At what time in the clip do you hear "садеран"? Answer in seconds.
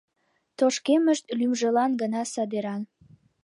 2.33-2.81